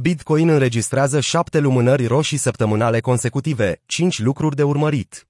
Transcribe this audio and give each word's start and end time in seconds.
Bitcoin 0.00 0.48
înregistrează 0.48 1.20
șapte 1.20 1.58
lumânări 1.58 2.06
roșii 2.06 2.36
săptămânale 2.36 3.00
consecutive, 3.00 3.80
5 3.86 4.18
lucruri 4.18 4.56
de 4.56 4.62
urmărit. 4.62 5.28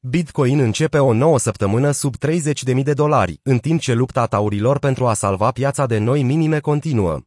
Bitcoin 0.00 0.58
începe 0.60 0.98
o 0.98 1.12
nouă 1.12 1.38
săptămână 1.38 1.90
sub 1.90 2.14
30.000 2.74 2.82
de 2.82 2.92
dolari, 2.92 3.40
în 3.42 3.58
timp 3.58 3.80
ce 3.80 3.92
lupta 3.92 4.26
taurilor 4.26 4.78
pentru 4.78 5.06
a 5.06 5.14
salva 5.14 5.50
piața 5.50 5.86
de 5.86 5.98
noi 5.98 6.22
minime 6.22 6.60
continuă. 6.60 7.20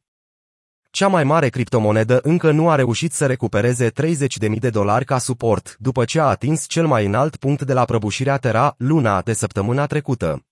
Cea 0.91 1.07
mai 1.07 1.23
mare 1.23 1.49
criptomonedă 1.49 2.19
încă 2.23 2.51
nu 2.51 2.69
a 2.69 2.75
reușit 2.75 3.13
să 3.13 3.25
recupereze 3.25 3.91
30.000 3.91 4.59
de 4.59 4.69
dolari 4.69 5.05
ca 5.05 5.17
suport, 5.17 5.75
după 5.79 6.05
ce 6.05 6.19
a 6.19 6.25
atins 6.25 6.65
cel 6.67 6.87
mai 6.87 7.05
înalt 7.05 7.35
punct 7.35 7.61
de 7.61 7.73
la 7.73 7.85
prăbușirea 7.85 8.37
Terra, 8.37 8.75
luna 8.77 9.21
de 9.21 9.33
săptămâna 9.33 9.85
trecută. 9.85 10.43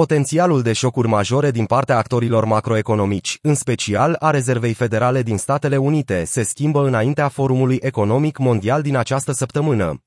Potențialul 0.00 0.62
de 0.62 0.72
șocuri 0.72 1.08
majore 1.08 1.50
din 1.50 1.64
partea 1.64 1.96
actorilor 1.96 2.44
macroeconomici, 2.44 3.38
în 3.42 3.54
special 3.54 4.16
a 4.18 4.30
Rezervei 4.30 4.72
Federale 4.74 5.22
din 5.22 5.36
Statele 5.36 5.76
Unite, 5.76 6.24
se 6.24 6.42
schimbă 6.42 6.86
înaintea 6.86 7.28
Forumului 7.28 7.78
Economic 7.80 8.38
Mondial 8.38 8.82
din 8.82 8.96
această 8.96 9.32
săptămână. 9.32 10.02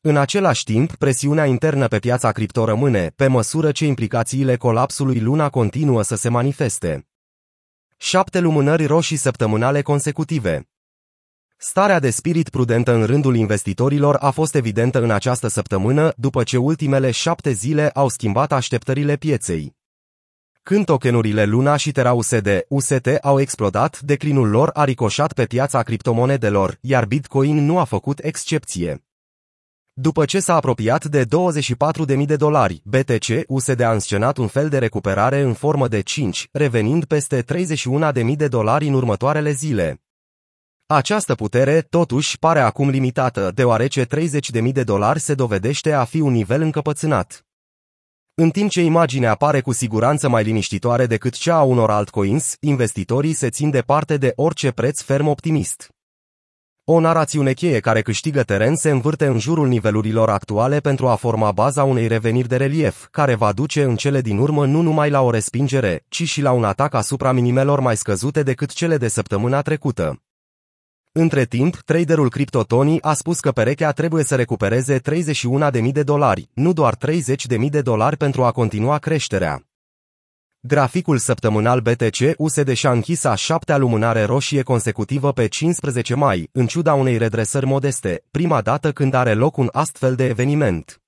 În 0.00 0.16
același 0.16 0.64
timp, 0.64 0.94
presiunea 0.94 1.44
internă 1.44 1.88
pe 1.88 1.98
piața 1.98 2.32
cripto 2.32 2.64
rămâne, 2.64 3.12
pe 3.16 3.26
măsură 3.26 3.72
ce 3.72 3.86
implicațiile 3.86 4.56
colapsului 4.56 5.20
luna 5.20 5.48
continuă 5.48 6.02
să 6.02 6.14
se 6.16 6.28
manifeste. 6.28 7.08
Șapte 7.96 8.40
lumânări 8.40 8.86
roșii 8.86 9.16
săptămânale 9.16 9.82
consecutive. 9.82 10.68
Starea 11.58 11.98
de 11.98 12.10
spirit 12.10 12.48
prudentă 12.48 12.92
în 12.92 13.04
rândul 13.04 13.36
investitorilor 13.36 14.16
a 14.20 14.30
fost 14.30 14.54
evidentă 14.54 15.02
în 15.02 15.10
această 15.10 15.48
săptămână, 15.48 16.12
după 16.16 16.42
ce 16.42 16.56
ultimele 16.56 17.10
șapte 17.10 17.52
zile 17.52 17.88
au 17.88 18.08
schimbat 18.08 18.52
așteptările 18.52 19.16
pieței. 19.16 19.76
Când 20.62 20.84
tokenurile 20.84 21.44
Luna 21.44 21.76
și 21.76 21.92
Terra 21.92 22.12
USD, 22.12 22.48
UST 22.68 23.08
au 23.22 23.40
explodat, 23.40 24.00
declinul 24.00 24.48
lor 24.48 24.70
a 24.72 24.84
ricoșat 24.84 25.32
pe 25.32 25.44
piața 25.44 25.82
criptomonedelor, 25.82 26.78
iar 26.80 27.04
Bitcoin 27.04 27.64
nu 27.64 27.78
a 27.78 27.84
făcut 27.84 28.18
excepție. 28.22 29.04
După 29.92 30.24
ce 30.24 30.40
s-a 30.40 30.54
apropiat 30.54 31.04
de 31.04 31.24
24.000 31.24 32.24
de 32.26 32.36
dolari, 32.36 32.82
BTC 32.84 33.26
USD 33.46 33.80
a 33.80 33.92
înscenat 33.92 34.36
un 34.36 34.46
fel 34.46 34.68
de 34.68 34.78
recuperare 34.78 35.40
în 35.40 35.52
formă 35.52 35.88
de 35.88 36.00
5, 36.00 36.48
revenind 36.52 37.04
peste 37.04 37.44
31.000 38.22 38.36
de 38.36 38.48
dolari 38.48 38.86
în 38.86 38.94
următoarele 38.94 39.50
zile. 39.50 40.00
Această 40.88 41.34
putere, 41.34 41.80
totuși, 41.80 42.38
pare 42.38 42.60
acum 42.60 42.88
limitată, 42.88 43.50
deoarece 43.54 44.04
30.000 44.04 44.72
de 44.72 44.82
dolari 44.82 45.20
se 45.20 45.34
dovedește 45.34 45.92
a 45.92 46.04
fi 46.04 46.20
un 46.20 46.32
nivel 46.32 46.62
încăpățânat. 46.62 47.46
În 48.34 48.50
timp 48.50 48.70
ce 48.70 48.82
imaginea 48.82 49.34
pare 49.34 49.60
cu 49.60 49.72
siguranță 49.72 50.28
mai 50.28 50.42
liniștitoare 50.42 51.06
decât 51.06 51.34
cea 51.34 51.56
a 51.56 51.62
unor 51.62 51.90
altcoins, 51.90 52.56
investitorii 52.60 53.32
se 53.32 53.50
țin 53.50 53.70
departe 53.70 54.16
de 54.16 54.32
orice 54.36 54.70
preț 54.70 55.00
ferm 55.00 55.26
optimist. 55.26 55.88
O 56.84 57.00
narațiune 57.00 57.52
cheie 57.52 57.80
care 57.80 58.02
câștigă 58.02 58.42
teren 58.42 58.76
se 58.76 58.90
învârte 58.90 59.26
în 59.26 59.38
jurul 59.38 59.68
nivelurilor 59.68 60.30
actuale 60.30 60.80
pentru 60.80 61.08
a 61.08 61.14
forma 61.14 61.52
baza 61.52 61.84
unei 61.84 62.06
reveniri 62.06 62.48
de 62.48 62.56
relief, 62.56 63.06
care 63.10 63.34
va 63.34 63.52
duce 63.52 63.82
în 63.82 63.96
cele 63.96 64.20
din 64.20 64.38
urmă 64.38 64.66
nu 64.66 64.80
numai 64.80 65.10
la 65.10 65.20
o 65.20 65.30
respingere, 65.30 66.04
ci 66.08 66.22
și 66.22 66.40
la 66.40 66.52
un 66.52 66.64
atac 66.64 66.94
asupra 66.94 67.32
minimelor 67.32 67.80
mai 67.80 67.96
scăzute 67.96 68.42
decât 68.42 68.72
cele 68.72 68.96
de 68.96 69.08
săptămâna 69.08 69.62
trecută. 69.62 70.20
Între 71.18 71.44
timp, 71.44 71.76
traderul 71.76 72.30
CryptoTony 72.30 73.00
a 73.00 73.14
spus 73.14 73.40
că 73.40 73.50
perechea 73.50 73.92
trebuie 73.92 74.24
să 74.24 74.34
recupereze 74.34 75.00
31.000 75.00 75.92
de 75.92 76.02
dolari, 76.02 76.48
nu 76.52 76.72
doar 76.72 76.96
30.000 76.96 77.68
de 77.70 77.80
dolari 77.80 78.16
pentru 78.16 78.44
a 78.44 78.50
continua 78.50 78.98
creșterea. 78.98 79.62
Graficul 80.60 81.18
săptămânal 81.18 81.80
BTC 81.80 82.18
USD 82.36 82.72
și-a 82.72 82.90
închis 82.90 83.24
a 83.24 83.34
șaptea 83.34 83.76
lumânare 83.76 84.22
roșie 84.22 84.62
consecutivă 84.62 85.32
pe 85.32 85.46
15 85.46 86.14
mai, 86.14 86.48
în 86.52 86.66
ciuda 86.66 86.94
unei 86.94 87.16
redresări 87.16 87.66
modeste, 87.66 88.22
prima 88.30 88.60
dată 88.60 88.92
când 88.92 89.14
are 89.14 89.34
loc 89.34 89.56
un 89.56 89.68
astfel 89.72 90.14
de 90.14 90.24
eveniment. 90.24 91.00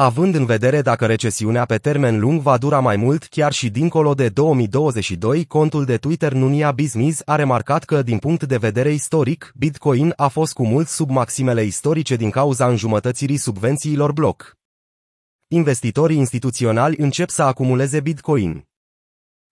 Având 0.00 0.34
în 0.34 0.44
vedere 0.44 0.82
dacă 0.82 1.06
recesiunea 1.06 1.64
pe 1.64 1.76
termen 1.76 2.18
lung 2.18 2.40
va 2.40 2.58
dura 2.58 2.80
mai 2.80 2.96
mult 2.96 3.24
chiar 3.24 3.52
și 3.52 3.70
dincolo 3.70 4.14
de 4.14 4.28
2022, 4.28 5.44
contul 5.44 5.84
de 5.84 5.96
Twitter 5.96 6.32
Nunia 6.32 6.70
Bizmiz 6.70 7.22
a 7.24 7.34
remarcat 7.34 7.84
că, 7.84 8.02
din 8.02 8.18
punct 8.18 8.44
de 8.44 8.56
vedere 8.56 8.92
istoric, 8.92 9.52
Bitcoin 9.54 10.12
a 10.16 10.28
fost 10.28 10.52
cu 10.52 10.66
mult 10.66 10.88
sub 10.88 11.10
maximele 11.10 11.62
istorice 11.62 12.16
din 12.16 12.30
cauza 12.30 12.68
înjumătățirii 12.68 13.36
subvențiilor 13.36 14.12
bloc 14.12 14.56
investitorii 15.48 16.16
instituționali 16.16 16.96
încep 16.98 17.28
să 17.28 17.42
acumuleze 17.42 18.00
Bitcoin. 18.00 18.68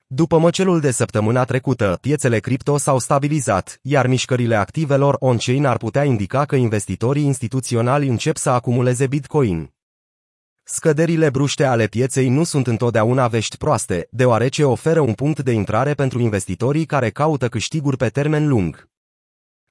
După 0.07 0.39
măcelul 0.39 0.81
de 0.81 0.91
săptămâna 0.91 1.45
trecută, 1.45 1.99
piețele 2.01 2.39
cripto 2.39 2.77
s-au 2.77 2.99
stabilizat, 2.99 3.79
iar 3.83 4.07
mișcările 4.07 4.55
activelor 4.55 5.17
on-chain 5.19 5.65
ar 5.65 5.77
putea 5.77 6.05
indica 6.05 6.45
că 6.45 6.57
investitorii 6.57 7.25
instituționali 7.25 8.09
încep 8.09 8.37
să 8.37 8.51
acumuleze 8.51 9.07
Bitcoin. 9.07 9.76
Scăderile 10.69 11.31
bruște 11.31 11.65
ale 11.65 11.87
pieței 11.87 12.29
nu 12.29 12.45
sunt 12.45 12.67
întotdeauna 12.67 13.29
vești 13.29 13.57
proaste, 13.57 14.09
deoarece 14.11 14.65
oferă 14.65 15.01
un 15.01 15.13
punct 15.13 15.41
de 15.41 15.53
intrare 15.53 15.95
pentru 15.95 16.21
investitorii 16.21 16.87
care 16.87 17.11
caută 17.11 17.49
câștiguri 17.49 17.97
pe 17.97 18.09
termen 18.09 18.49
lung. 18.49 18.89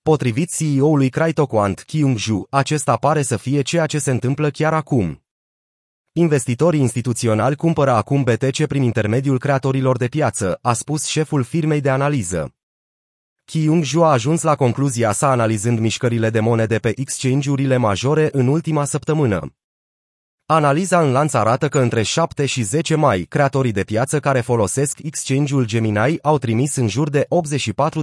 Potrivit 0.01 0.55
CEO-ului 0.55 1.09
CryptoQuant, 1.09 1.83
Kyung-ju, 1.83 2.47
acesta 2.49 2.95
pare 2.95 3.21
să 3.21 3.37
fie 3.37 3.61
ceea 3.61 3.85
ce 3.85 3.99
se 3.99 4.11
întâmplă 4.11 4.49
chiar 4.49 4.73
acum. 4.73 5.23
Investitorii 6.11 6.79
instituționali 6.79 7.55
cumpără 7.55 7.91
acum 7.91 8.23
BTC 8.23 8.65
prin 8.65 8.83
intermediul 8.83 9.39
creatorilor 9.39 9.97
de 9.97 10.07
piață, 10.07 10.59
a 10.61 10.73
spus 10.73 11.05
șeful 11.05 11.43
firmei 11.43 11.81
de 11.81 11.89
analiză. 11.89 12.53
Kyung 13.45 13.83
Ju 13.83 14.03
a 14.03 14.11
ajuns 14.11 14.41
la 14.41 14.55
concluzia 14.55 15.11
sa 15.11 15.29
analizând 15.29 15.79
mișcările 15.79 16.29
de 16.29 16.39
monede 16.39 16.77
pe 16.77 16.91
exchange-urile 16.95 17.77
majore 17.77 18.29
în 18.31 18.47
ultima 18.47 18.85
săptămână. 18.85 19.55
Analiza 20.47 21.01
în 21.01 21.11
lanț 21.11 21.33
arată 21.33 21.67
că 21.67 21.79
între 21.79 22.01
7 22.01 22.45
și 22.45 22.61
10 22.61 22.95
mai, 22.95 23.21
creatorii 23.21 23.71
de 23.71 23.83
piață 23.83 24.19
care 24.19 24.41
folosesc 24.41 24.99
exchange-ul 25.03 25.65
Gemini 25.65 26.21
au 26.21 26.37
trimis 26.37 26.75
în 26.75 26.87
jur 26.87 27.09
de 27.09 27.27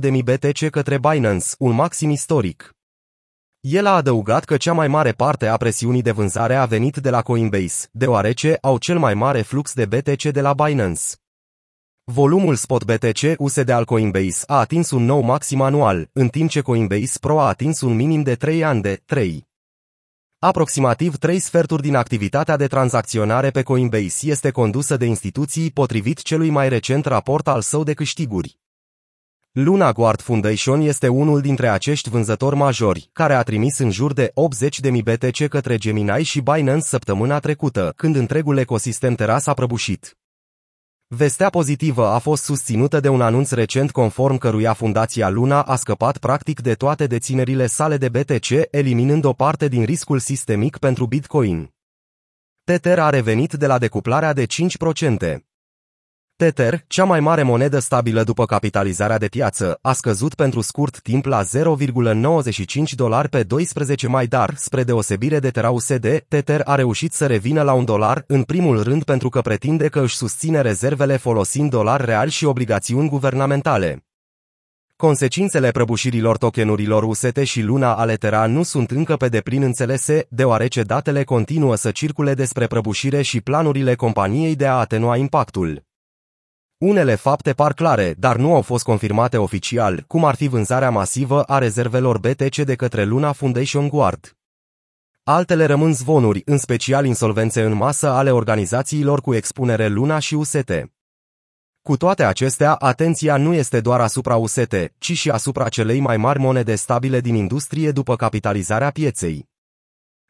84.000 0.00 0.22
BTC 0.24 0.70
către 0.70 0.98
Binance, 0.98 1.46
un 1.58 1.72
maxim 1.72 2.10
istoric. 2.10 2.70
El 3.60 3.86
a 3.86 3.94
adăugat 3.94 4.44
că 4.44 4.56
cea 4.56 4.72
mai 4.72 4.88
mare 4.88 5.12
parte 5.12 5.46
a 5.46 5.56
presiunii 5.56 6.02
de 6.02 6.10
vânzare 6.10 6.54
a 6.54 6.64
venit 6.64 6.96
de 6.96 7.10
la 7.10 7.22
Coinbase, 7.22 7.88
deoarece 7.90 8.58
au 8.60 8.78
cel 8.78 8.98
mai 8.98 9.14
mare 9.14 9.42
flux 9.42 9.74
de 9.74 9.86
BTC 9.86 10.22
de 10.22 10.40
la 10.40 10.52
Binance. 10.52 11.02
Volumul 12.04 12.54
spot 12.54 12.84
BTC 12.84 13.34
USD 13.38 13.68
al 13.68 13.84
Coinbase 13.84 14.44
a 14.46 14.58
atins 14.58 14.90
un 14.90 15.04
nou 15.04 15.20
maxim 15.20 15.60
anual, 15.60 16.08
în 16.12 16.28
timp 16.28 16.50
ce 16.50 16.60
Coinbase 16.60 17.18
Pro 17.20 17.40
a 17.40 17.48
atins 17.48 17.80
un 17.80 17.94
minim 17.94 18.22
de 18.22 18.34
3 18.34 18.64
ani 18.64 18.82
de 18.82 19.02
3. 19.04 19.50
Aproximativ 20.44 21.16
3 21.16 21.38
sferturi 21.38 21.82
din 21.82 21.94
activitatea 21.94 22.56
de 22.56 22.66
tranzacționare 22.66 23.50
pe 23.50 23.62
Coinbase 23.62 24.30
este 24.30 24.50
condusă 24.50 24.96
de 24.96 25.04
instituții 25.04 25.70
potrivit 25.70 26.22
celui 26.22 26.50
mai 26.50 26.68
recent 26.68 27.04
raport 27.04 27.48
al 27.48 27.60
său 27.60 27.82
de 27.84 27.94
câștiguri. 27.94 28.58
Luna 29.52 29.92
Guard 29.92 30.20
Foundation 30.20 30.80
este 30.80 31.08
unul 31.08 31.40
dintre 31.40 31.68
acești 31.68 32.08
vânzători 32.08 32.56
majori, 32.56 33.10
care 33.12 33.34
a 33.34 33.42
trimis 33.42 33.78
în 33.78 33.90
jur 33.90 34.12
de 34.12 34.32
80.000 34.90 35.02
BTC 35.02 35.48
către 35.48 35.76
Gemini 35.76 36.22
și 36.22 36.40
Binance 36.40 36.86
săptămâna 36.86 37.38
trecută, 37.38 37.92
când 37.96 38.16
întregul 38.16 38.56
ecosistem 38.56 39.14
Terra 39.14 39.38
s-a 39.38 39.54
prăbușit. 39.54 40.16
Vestea 41.14 41.50
pozitivă 41.50 42.06
a 42.06 42.18
fost 42.18 42.42
susținută 42.42 43.00
de 43.00 43.08
un 43.08 43.20
anunț 43.20 43.50
recent 43.50 43.90
conform 43.90 44.36
căruia 44.36 44.72
Fundația 44.72 45.28
Luna 45.28 45.62
a 45.62 45.76
scăpat 45.76 46.18
practic 46.18 46.60
de 46.60 46.74
toate 46.74 47.06
deținerile 47.06 47.66
sale 47.66 47.96
de 47.96 48.08
BTC, 48.08 48.48
eliminând 48.70 49.24
o 49.24 49.32
parte 49.32 49.68
din 49.68 49.84
riscul 49.84 50.18
sistemic 50.18 50.76
pentru 50.76 51.06
Bitcoin. 51.06 51.74
Tether 52.64 52.98
a 52.98 53.10
revenit 53.10 53.52
de 53.52 53.66
la 53.66 53.78
decuplarea 53.78 54.32
de 54.32 54.46
5%. 54.46 55.51
Tether, 56.42 56.84
cea 56.86 57.04
mai 57.04 57.20
mare 57.20 57.42
monedă 57.42 57.78
stabilă 57.78 58.22
după 58.22 58.44
capitalizarea 58.44 59.18
de 59.18 59.26
piață, 59.26 59.78
a 59.82 59.92
scăzut 59.92 60.34
pentru 60.34 60.60
scurt 60.60 61.00
timp 61.00 61.24
la 61.24 61.42
0,95 61.42 62.90
dolari 62.94 63.28
pe 63.28 63.42
12 63.42 64.06
mai, 64.06 64.26
dar, 64.26 64.54
spre 64.56 64.82
deosebire 64.82 65.38
de 65.38 65.50
Terra 65.50 65.70
USD, 65.70 66.24
Tether 66.28 66.60
a 66.64 66.74
reușit 66.74 67.12
să 67.12 67.26
revină 67.26 67.62
la 67.62 67.72
un 67.72 67.84
dolar, 67.84 68.24
în 68.26 68.42
primul 68.42 68.82
rând 68.82 69.04
pentru 69.04 69.28
că 69.28 69.40
pretinde 69.40 69.88
că 69.88 70.00
își 70.00 70.16
susține 70.16 70.60
rezervele 70.60 71.16
folosind 71.16 71.70
dolari 71.70 72.04
real 72.04 72.28
și 72.28 72.44
obligațiuni 72.44 73.08
guvernamentale. 73.08 74.04
Consecințele 74.96 75.70
prăbușirilor 75.70 76.36
tokenurilor 76.36 77.02
UST 77.02 77.36
și 77.42 77.60
Luna 77.60 77.94
ale 77.94 78.14
Terra 78.14 78.46
nu 78.46 78.62
sunt 78.62 78.90
încă 78.90 79.16
pe 79.16 79.28
deplin 79.28 79.62
înțelese, 79.62 80.26
deoarece 80.28 80.82
datele 80.82 81.24
continuă 81.24 81.74
să 81.74 81.90
circule 81.90 82.34
despre 82.34 82.66
prăbușire 82.66 83.22
și 83.22 83.40
planurile 83.40 83.94
companiei 83.94 84.56
de 84.56 84.66
a 84.66 84.74
atenua 84.74 85.16
impactul. 85.16 85.90
Unele 86.82 87.14
fapte 87.14 87.52
par 87.52 87.72
clare, 87.72 88.14
dar 88.18 88.36
nu 88.36 88.54
au 88.54 88.62
fost 88.62 88.84
confirmate 88.84 89.36
oficial, 89.36 90.04
cum 90.06 90.24
ar 90.24 90.34
fi 90.34 90.48
vânzarea 90.48 90.90
masivă 90.90 91.42
a 91.42 91.58
rezervelor 91.58 92.18
BTC 92.18 92.56
de 92.56 92.74
către 92.74 93.04
Luna 93.04 93.32
Foundation 93.32 93.88
Guard. 93.88 94.36
Altele 95.22 95.64
rămân 95.64 95.92
zvonuri, 95.92 96.42
în 96.44 96.58
special 96.58 97.06
insolvențe 97.06 97.62
în 97.62 97.72
masă 97.72 98.08
ale 98.08 98.30
organizațiilor 98.30 99.20
cu 99.20 99.34
expunere 99.34 99.88
Luna 99.88 100.18
și 100.18 100.34
UST. 100.34 100.72
Cu 101.82 101.96
toate 101.96 102.24
acestea, 102.24 102.74
atenția 102.74 103.36
nu 103.36 103.54
este 103.54 103.80
doar 103.80 104.00
asupra 104.00 104.36
UST, 104.36 104.74
ci 104.98 105.12
și 105.12 105.30
asupra 105.30 105.68
celei 105.68 106.00
mai 106.00 106.16
mari 106.16 106.38
monede 106.38 106.74
stabile 106.74 107.20
din 107.20 107.34
industrie 107.34 107.90
după 107.90 108.16
capitalizarea 108.16 108.90
pieței. 108.90 109.51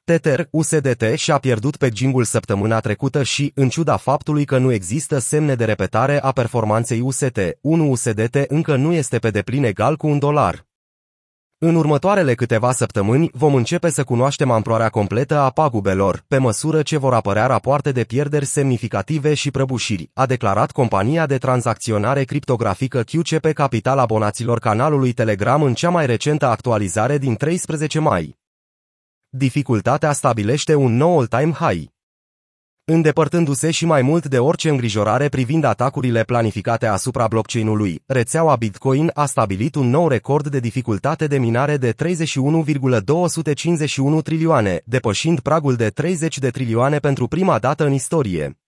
Tether, 0.05 0.49
USDT, 0.51 1.03
și-a 1.15 1.39
pierdut 1.39 1.77
pe 1.77 1.89
gingul 1.89 2.25
săptămâna 2.25 2.81
trecută 2.81 3.23
și, 3.23 3.53
în 3.55 3.69
ciuda 3.69 3.97
faptului 3.97 4.45
că 4.45 4.59
nu 4.59 4.73
există 4.73 5.19
semne 5.19 5.55
de 5.55 5.65
repetare 5.65 6.23
a 6.23 6.31
performanței 6.31 7.01
UST, 7.01 7.41
1 7.61 7.91
USDT 7.91 8.35
încă 8.49 8.77
nu 8.77 8.93
este 8.93 9.19
pe 9.19 9.31
deplin 9.31 9.65
egal 9.65 9.97
cu 9.97 10.07
un 10.07 10.19
dolar. 10.19 10.67
În 11.59 11.75
următoarele 11.75 12.35
câteva 12.35 12.73
săptămâni 12.73 13.31
vom 13.33 13.55
începe 13.55 13.91
să 13.91 14.05
cunoaștem 14.05 14.51
amploarea 14.51 14.89
completă 14.89 15.39
a 15.39 15.51
pagubelor, 15.51 16.25
pe 16.29 16.39
măsură 16.39 16.83
ce 16.83 16.97
vor 16.97 17.15
apărea 17.15 17.47
rapoarte 17.47 17.93
de 17.93 18.05
pierderi 18.05 18.45
semnificative 18.45 19.35
și 19.35 19.51
prăbușiri, 19.51 20.11
a 20.15 20.27
declarat 20.27 20.71
compania 20.71 21.27
de 21.27 21.39
tranzacționare 21.39 22.25
criptografică 22.25 23.03
QCP 23.03 23.53
Capital 23.53 23.99
abonaților 23.99 24.59
canalului 24.59 25.13
Telegram 25.13 25.63
în 25.63 25.75
cea 25.75 25.91
mai 25.91 26.07
recentă 26.07 26.47
actualizare 26.47 27.19
din 27.19 27.35
13 27.35 27.99
mai. 27.99 28.41
Dificultatea 29.34 30.12
stabilește 30.12 30.75
un 30.75 30.96
nou 30.96 31.19
all-time 31.19 31.52
high. 31.52 31.84
Îndepărtându-se 32.84 33.70
și 33.70 33.84
mai 33.84 34.02
mult 34.02 34.26
de 34.26 34.38
orice 34.38 34.69
îngrijorare 34.69 35.29
privind 35.29 35.64
atacurile 35.64 36.23
planificate 36.23 36.87
asupra 36.87 37.29
blockchain-ului, 37.29 38.02
rețeaua 38.06 38.56
Bitcoin 38.56 39.11
a 39.14 39.26
stabilit 39.26 39.75
un 39.75 39.88
nou 39.88 40.08
record 40.08 40.49
de 40.49 40.61
dificultate 40.61 41.26
de 41.26 41.38
minare 41.38 41.76
de 41.76 41.90
31,251 41.90 44.23
trilioane, 44.23 44.82
depășind 44.84 45.40
pragul 45.40 45.75
de 45.75 45.88
30 45.88 46.38
de 46.38 46.50
trilioane 46.50 46.99
pentru 46.99 47.26
prima 47.26 47.58
dată 47.58 47.84
în 47.84 47.93
istorie. 47.93 48.62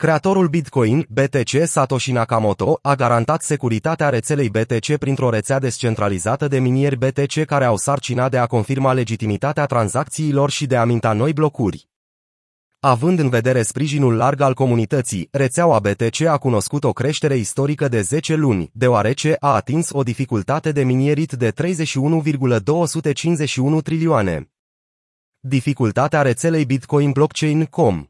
Creatorul 0.00 0.48
Bitcoin, 0.48 1.06
BTC 1.08 1.64
Satoshi 1.64 2.12
Nakamoto, 2.12 2.78
a 2.82 2.94
garantat 2.94 3.42
securitatea 3.42 4.08
rețelei 4.08 4.48
BTC 4.48 4.96
printr-o 4.96 5.30
rețea 5.30 5.58
descentralizată 5.58 6.48
de 6.48 6.58
minieri 6.58 6.96
BTC 6.96 7.44
care 7.44 7.64
au 7.64 7.76
sarcina 7.76 8.28
de 8.28 8.38
a 8.38 8.46
confirma 8.46 8.92
legitimitatea 8.92 9.66
tranzacțiilor 9.66 10.50
și 10.50 10.66
de 10.66 10.76
a 10.76 10.84
minta 10.84 11.12
noi 11.12 11.32
blocuri. 11.32 11.88
Având 12.80 13.18
în 13.18 13.28
vedere 13.28 13.62
sprijinul 13.62 14.16
larg 14.16 14.40
al 14.40 14.54
comunității, 14.54 15.28
rețeaua 15.30 15.78
BTC 15.78 16.20
a 16.20 16.38
cunoscut 16.38 16.84
o 16.84 16.92
creștere 16.92 17.36
istorică 17.36 17.88
de 17.88 18.00
10 18.00 18.34
luni, 18.34 18.70
deoarece 18.72 19.36
a 19.40 19.54
atins 19.54 19.90
o 19.92 20.02
dificultate 20.02 20.72
de 20.72 20.82
minierit 20.82 21.32
de 21.32 21.50
31,251 21.50 23.80
trilioane. 23.80 24.50
Dificultatea 25.40 26.22
rețelei 26.22 26.64
Bitcoin 26.64 27.10
Blockchain.com 27.10 28.08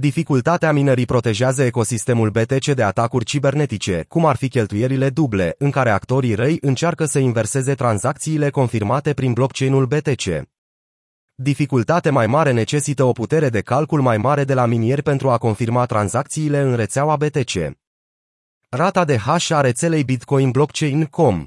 Dificultatea 0.00 0.72
minării 0.72 1.04
protejează 1.04 1.62
ecosistemul 1.62 2.30
BTC 2.30 2.64
de 2.74 2.82
atacuri 2.82 3.24
cibernetice, 3.24 4.04
cum 4.08 4.26
ar 4.26 4.36
fi 4.36 4.48
cheltuierile 4.48 5.10
duble, 5.10 5.54
în 5.58 5.70
care 5.70 5.90
actorii 5.90 6.34
răi 6.34 6.58
încearcă 6.60 7.04
să 7.04 7.18
inverseze 7.18 7.74
tranzacțiile 7.74 8.50
confirmate 8.50 9.12
prin 9.12 9.32
blockchain-ul 9.32 9.86
BTC. 9.86 10.48
Dificultate 11.34 12.10
mai 12.10 12.26
mare 12.26 12.50
necesită 12.52 13.04
o 13.04 13.12
putere 13.12 13.48
de 13.48 13.60
calcul 13.60 14.00
mai 14.00 14.16
mare 14.16 14.44
de 14.44 14.54
la 14.54 14.66
minieri 14.66 15.02
pentru 15.02 15.30
a 15.30 15.38
confirma 15.38 15.86
tranzacțiile 15.86 16.60
în 16.60 16.74
rețeaua 16.74 17.16
BTC. 17.16 17.52
Rata 18.68 19.04
de 19.04 19.16
hash 19.16 19.50
a 19.50 19.60
rețelei 19.60 20.04
Bitcoin 20.04 20.50
Blockchain.com 20.50 21.46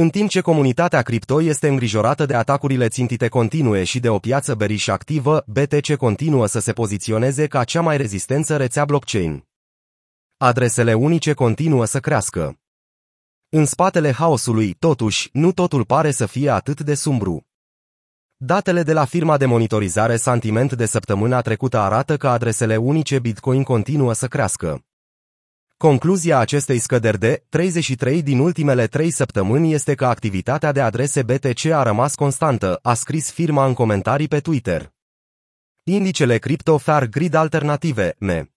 în 0.00 0.10
timp 0.10 0.28
ce 0.28 0.40
comunitatea 0.40 1.02
cripto 1.02 1.42
este 1.42 1.68
îngrijorată 1.68 2.26
de 2.26 2.34
atacurile 2.34 2.88
țintite 2.88 3.28
continue 3.28 3.84
și 3.84 4.00
de 4.00 4.08
o 4.08 4.18
piață 4.18 4.54
beriș 4.54 4.88
activă, 4.88 5.44
BTC 5.46 5.94
continuă 5.96 6.46
să 6.46 6.58
se 6.58 6.72
poziționeze 6.72 7.46
ca 7.46 7.64
cea 7.64 7.80
mai 7.80 7.96
rezistență 7.96 8.56
rețea 8.56 8.84
blockchain. 8.84 9.48
Adresele 10.36 10.94
unice 10.94 11.32
continuă 11.32 11.84
să 11.84 12.00
crească. 12.00 12.58
În 13.48 13.64
spatele 13.64 14.12
haosului, 14.12 14.72
totuși, 14.72 15.28
nu 15.32 15.52
totul 15.52 15.84
pare 15.84 16.10
să 16.10 16.26
fie 16.26 16.50
atât 16.50 16.80
de 16.80 16.94
sumbru. 16.94 17.46
Datele 18.36 18.82
de 18.82 18.92
la 18.92 19.04
firma 19.04 19.36
de 19.36 19.46
monitorizare 19.46 20.16
Sentiment 20.16 20.72
de 20.72 20.86
săptămâna 20.86 21.40
trecută 21.40 21.78
arată 21.78 22.16
că 22.16 22.28
adresele 22.28 22.76
unice 22.76 23.18
Bitcoin 23.18 23.62
continuă 23.62 24.12
să 24.12 24.26
crească. 24.26 24.84
Concluzia 25.86 26.38
acestei 26.38 26.78
scăderi 26.78 27.18
de 27.18 27.44
33 27.48 28.22
din 28.22 28.38
ultimele 28.38 28.86
3 28.86 29.10
săptămâni 29.10 29.72
este 29.72 29.94
că 29.94 30.06
activitatea 30.06 30.72
de 30.72 30.80
adrese 30.80 31.22
BTC 31.22 31.64
a 31.64 31.82
rămas 31.82 32.14
constantă, 32.14 32.78
a 32.82 32.94
scris 32.94 33.32
firma 33.32 33.66
în 33.66 33.74
comentarii 33.74 34.28
pe 34.28 34.40
Twitter. 34.40 34.92
Indicele 35.82 36.38
Crypto 36.38 36.78
Fair 36.78 37.08
Grid 37.08 37.34
Alternative, 37.34 38.14
ME. 38.18 38.50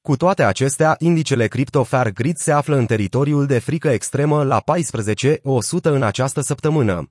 Cu 0.00 0.16
toate 0.16 0.42
acestea, 0.42 0.96
indicele 0.98 1.46
Crypto 1.46 1.82
Fair 1.82 2.12
Grid 2.12 2.36
se 2.36 2.52
află 2.52 2.76
în 2.76 2.86
teritoriul 2.86 3.46
de 3.46 3.58
frică 3.58 3.88
extremă 3.88 4.44
la 4.44 4.62
14.100 4.62 5.40
în 5.82 6.02
această 6.02 6.40
săptămână. 6.40 7.10